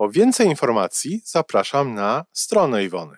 [0.00, 3.16] Po więcej informacji zapraszam na stronę Iwony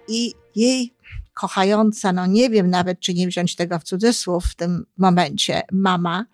[0.09, 0.95] I jej
[1.35, 6.25] kochająca, no nie wiem nawet, czy nie wziąć tego w cudzysłów w tym momencie, mama,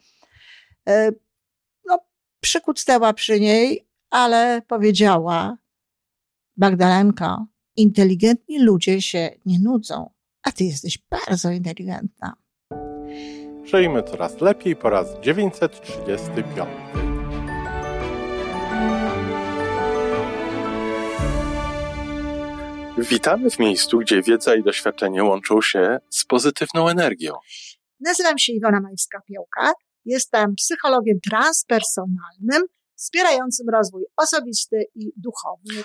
[0.89, 1.12] e,
[1.87, 1.98] no
[2.41, 5.56] przykucnęła przy niej ale powiedziała
[6.61, 10.11] Magdalenko, inteligentni ludzie się nie nudzą,
[10.43, 12.34] a ty jesteś bardzo inteligentna.
[13.65, 16.69] Żyjmy coraz lepiej po raz 935.
[23.11, 27.33] Witamy w miejscu, gdzie wiedza i doświadczenie łączą się z pozytywną energią.
[28.00, 29.72] Nazywam się Iwona Majska-Piołka.
[30.05, 32.62] Jestem psychologiem transpersonalnym
[32.98, 35.84] wspierającym rozwój osobisty i duchowny.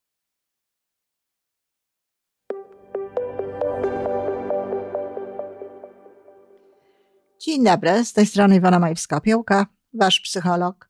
[7.45, 10.89] Dzień dobry, z tej strony Iwona Majewska-Piołka, wasz psycholog.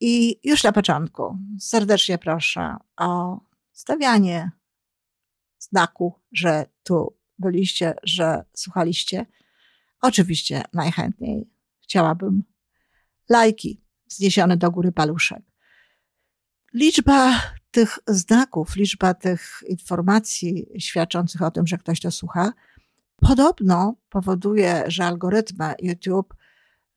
[0.00, 3.40] I już na początku serdecznie proszę o
[3.72, 4.50] stawianie
[5.58, 9.26] znaku, że tu byliście, że słuchaliście.
[10.00, 11.50] Oczywiście najchętniej
[11.82, 12.42] chciałabym
[13.28, 15.42] lajki wzniesione do góry paluszek.
[16.74, 17.40] Liczba
[17.70, 22.52] tych znaków, liczba tych informacji świadczących o tym, że ktoś to słucha,
[23.22, 26.34] podobno powoduje, że algorytmy YouTube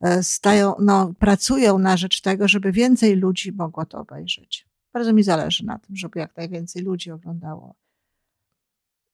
[0.02, 4.68] e, stają, no, pracują na rzecz tego, żeby więcej ludzi mogło to obejrzeć.
[4.94, 7.75] Bardzo mi zależy na tym, żeby jak najwięcej ludzi oglądało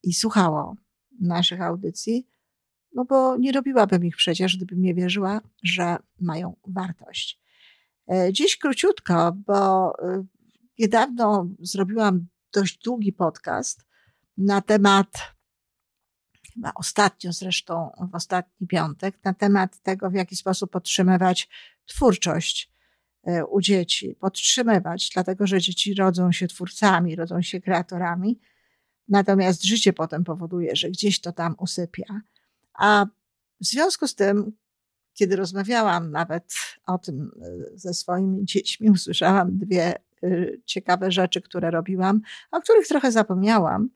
[0.03, 0.75] i słuchało
[1.19, 2.27] naszych audycji,
[2.93, 7.39] no bo nie robiłabym ich przecież, gdybym nie wierzyła, że mają wartość.
[8.11, 10.23] E, dziś króciutko, bo e,
[10.79, 13.85] niedawno zrobiłam dość długi podcast
[14.37, 15.07] na temat
[16.53, 21.49] chyba ostatnio zresztą, w ostatni piątek, na temat tego, w jaki sposób podtrzymywać
[21.85, 22.71] twórczość
[23.23, 24.15] e, u dzieci.
[24.19, 28.39] Podtrzymywać, dlatego że dzieci rodzą się twórcami, rodzą się kreatorami,
[29.07, 32.21] natomiast życie potem powoduje, że gdzieś to tam usypia.
[32.73, 33.05] A
[33.61, 34.51] w związku z tym,
[35.13, 36.53] kiedy rozmawiałam nawet
[36.85, 39.99] o tym e, ze swoimi dziećmi, usłyszałam dwie e,
[40.65, 43.89] ciekawe rzeczy, które robiłam, o których trochę zapomniałam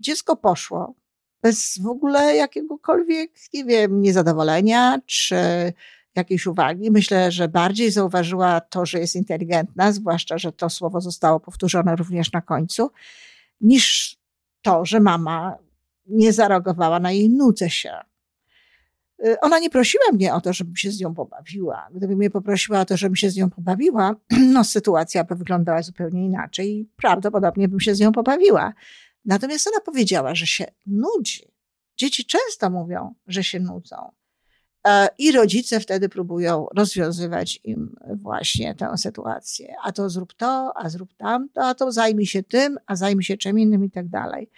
[0.00, 0.94] dziecko poszło
[1.42, 5.36] bez w ogóle jakiegokolwiek, nie wiem, niezadowolenia czy
[6.14, 6.90] jakiejś uwagi.
[6.90, 12.32] Myślę, że bardziej zauważyła to, że jest inteligentna, zwłaszcza, że to słowo zostało powtórzone również
[12.32, 12.90] na końcu,
[13.60, 14.16] niż
[14.62, 15.56] to, że mama
[16.08, 17.92] nie zareagowała na jej nudzę się.
[19.26, 21.88] Y, ona nie prosiła mnie o to, żebym się z nią pobawiła.
[21.94, 24.14] Gdyby mnie poprosiła o to, żebym się z nią pobawiła,
[24.54, 28.72] no sytuacja by wyglądała zupełnie inaczej i prawdopodobnie bym się z nią pobawiła.
[29.24, 31.52] Natomiast ona powiedziała, że się nudzi.
[31.96, 33.96] Dzieci często mówią, że się nudzą.
[34.86, 39.74] E, I rodzice wtedy próbują rozwiązywać im właśnie tę sytuację.
[39.84, 43.36] A to zrób to, a zrób tamto, a to zajmij się tym, a zajmij się
[43.36, 44.50] czym innym i tak dalej.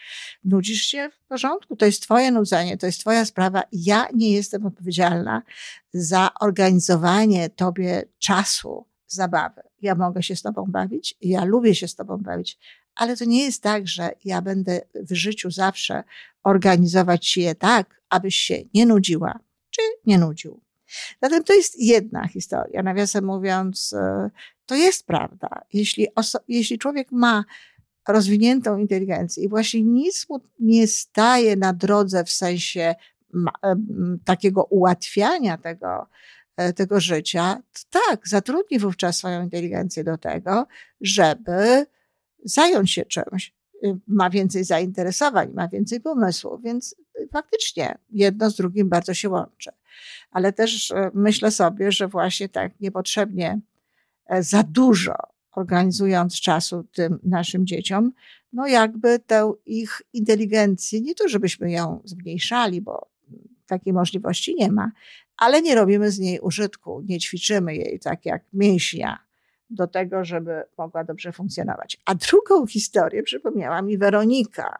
[0.44, 3.62] Nudzisz się w porządku, to jest twoje nudzenie, to jest twoja sprawa.
[3.72, 5.42] Ja nie jestem odpowiedzialna
[5.92, 9.62] za organizowanie tobie czasu zabawy.
[9.82, 12.58] Ja mogę się z tobą bawić, ja lubię się z tobą bawić,
[12.94, 16.04] ale to nie jest tak, że ja będę w życiu zawsze
[16.44, 19.38] organizować je tak, abyś się nie nudziła,
[19.80, 20.60] czy nie nudził.
[21.22, 22.82] Zatem to jest jedna historia.
[22.82, 24.30] Nawiasem mówiąc, e,
[24.66, 25.48] to jest prawda.
[25.72, 26.06] Jeśli,
[26.48, 27.44] jeśli człowiek ma
[28.08, 32.94] rozwiniętą inteligencję i właśnie nic mu nie staje na drodze w sensie
[33.64, 33.76] e,
[34.24, 36.06] takiego ułatwiania tego,
[36.56, 40.66] e, tego życia, to tak, zatrudni wówczas swoją inteligencję do tego,
[41.00, 41.86] żeby
[42.44, 43.54] zająć się czymś.
[43.84, 46.94] Y, ma więcej zainteresowań, ma więcej pomysłów, więc
[47.32, 49.70] faktycznie jedno z drugim bardzo się łączy.
[50.30, 53.60] Ale też e, myślę sobie, że właśnie tak niepotrzebnie
[54.26, 55.14] e, za dużo
[55.52, 58.12] organizując czasu tym naszym dzieciom,
[58.52, 63.10] no jakby tę ich inteligencję, nie to żebyśmy ją zmniejszali, bo
[63.66, 64.92] takiej możliwości nie ma,
[65.36, 69.29] ale nie robimy z niej użytku, nie ćwiczymy jej tak jak mięśnia
[69.70, 71.98] do tego, żeby mogła dobrze funkcjonować.
[72.04, 74.78] A drugą historię przypomniała mi Weronika.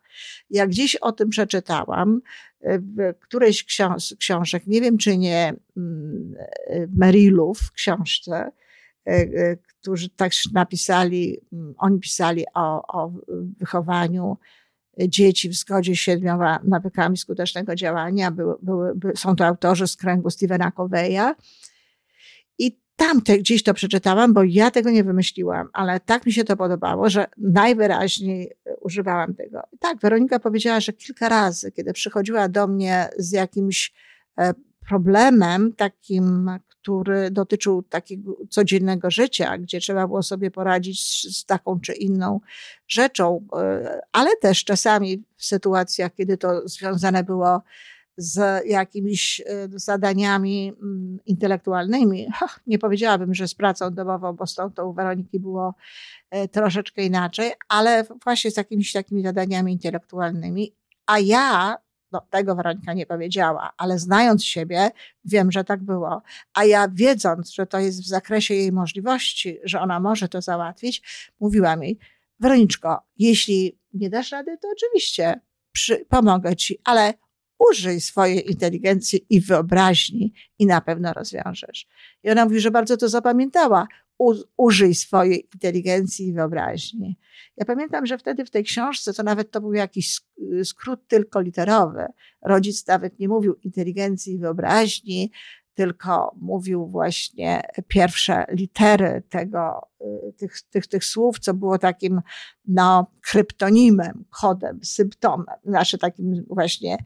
[0.51, 2.21] Jak gdzieś o tym przeczytałam
[2.61, 6.35] e, w którejś książ książek, nie wiem czy nie mm,
[6.67, 8.53] e, Merillów w książce,
[9.05, 13.13] e, którzy tak napisali, mm, oni pisali o, o
[13.59, 14.37] wychowaniu
[14.99, 18.31] dzieci w zgodzie z siedmioma nawykami skutecznego działania.
[18.31, 21.35] Były, były, by, są to autorzy z kręgu Stephena Coveya.
[23.01, 26.57] Tam te, gdzieś to przeczytałam, bo ja tego nie wymyśliłam, ale tak mi się to
[26.57, 29.63] podobało, że najwyraźniej e, używałam tego.
[29.79, 33.93] Tak, Weronika powiedziała, że kilka razy, kiedy przychodziła do mnie z jakimś
[34.39, 34.55] e,
[34.89, 41.93] problemem takim, który dotyczył takiego codziennego życia, gdzie trzeba było sobie poradzić z taką czy
[41.93, 42.41] inną
[42.89, 47.63] rzeczą, e, ale też czasami w sytuacjach, kiedy to związane było
[48.21, 52.29] z jakimiś e, zadaniami mm, intelektualnymi.
[52.67, 55.75] Nie powiedziałabym, że z pracą domową, bo stąd to u Weroniki było
[56.31, 60.75] e, troszeczkę inaczej, ale właśnie z jakimiś takimi zadaniami intelektualnymi.
[61.07, 61.77] A ja,
[62.13, 64.91] no tego Weronika nie powiedziała, ale znając siebie,
[65.25, 66.23] wiem, że tak było.
[66.55, 71.03] A ja wiedząc, że to jest w zakresie jej możliwości, że ona może to załatwić,
[71.41, 71.99] mówiłam jej,
[72.41, 75.41] Weroniczko, jeśli nie dasz rady, to oczywiście
[75.73, 77.15] przy, pomogę ci, ale
[77.71, 81.87] użyj swojej inteligencji i wyobraźni i na pewno rozwiążesz.
[82.23, 83.87] I ona mówi, że bardzo to zapamiętała.
[84.19, 87.19] U, użyj swojej inteligencji i wyobraźni.
[87.57, 90.21] Ja pamiętam, że wtedy w tej książce, to nawet to był jakiś
[90.65, 92.07] skrót tylko literowy.
[92.43, 95.33] Rodzic nawet nie mówił inteligencji i wyobraźni,
[95.75, 102.21] tylko mówił właśnie pierwsze litery tego, y, tych, tych, tych słów, co było takim
[102.67, 106.97] no, kryptonimem, kodem, symptomem, znaczy takim właśnie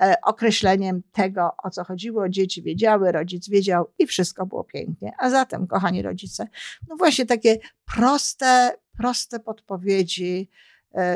[0.00, 2.28] e, określeniem tego, o co chodziło.
[2.28, 5.12] Dzieci wiedziały, rodzic wiedział i wszystko było pięknie.
[5.18, 6.48] A zatem, kochani rodzice,
[6.88, 7.58] no właśnie takie
[7.94, 10.50] proste, proste podpowiedzi,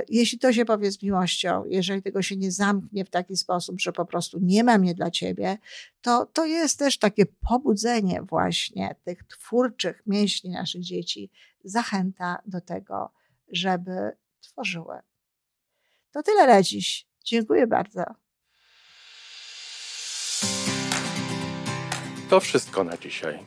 [0.09, 3.93] jeśli to się powie z miłością, jeżeli tego się nie zamknie w taki sposób, że
[3.93, 5.59] po prostu nie ma mnie dla ciebie,
[6.01, 11.31] to, to jest też takie pobudzenie właśnie tych twórczych mięśni naszych dzieci,
[11.65, 13.13] zachęta do tego,
[13.49, 14.99] żeby tworzyły.
[16.11, 17.07] To tyle na dziś.
[17.25, 18.05] Dziękuję bardzo.
[22.31, 23.39] To wszystko na dzisiaj.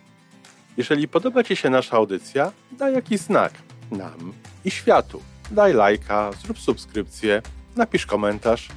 [0.78, 3.54] Jeżeli podoba Ci się nasza audycja, daj jakiś znak
[3.92, 4.34] nam
[4.66, 5.22] i światu
[5.52, 7.42] daj lajka, zrób subskrypcję,
[7.76, 8.68] napisz komentarz,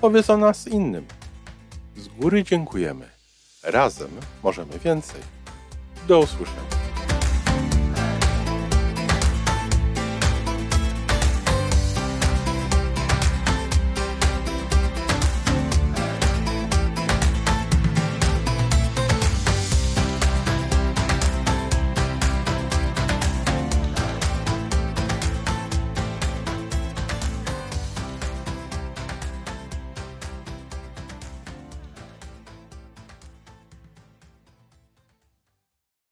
[0.00, 1.06] powiedz o nas innym.
[1.96, 3.08] Z góry dziękujemy.
[3.62, 4.10] Razem
[4.42, 5.20] możemy więcej.
[6.08, 6.85] Do usłyszenia.